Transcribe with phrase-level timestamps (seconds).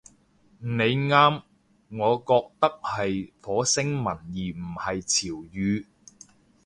[0.57, 1.43] 你啱，
[1.89, 5.85] 我覺得係火星文而唔係潮語